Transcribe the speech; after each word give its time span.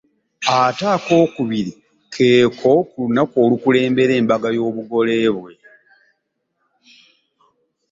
Ate 0.57 0.85
akookubiri 0.95 1.71
keeko 2.13 2.71
ku 2.89 2.97
lunaku 3.05 3.35
olukulembera 3.45 4.13
embaga 4.21 4.47
y’obugole 4.55 5.17
bwe. 5.35 5.53